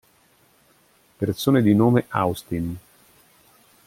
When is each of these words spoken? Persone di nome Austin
Persone 1.19 1.61
di 1.61 1.75
nome 1.75 2.05
Austin 2.07 2.75